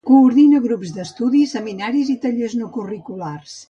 Coordina 0.09 0.61
grups 0.63 0.95
d'estudi, 0.95 1.43
seminaris 1.53 2.13
i 2.17 2.19
tallers 2.27 2.61
no 2.63 2.75
curriculars. 2.81 3.59